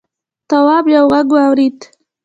تواب 0.49 0.85
یوه 0.93 1.05
غږ 1.11 1.27
واورېد. 1.33 1.77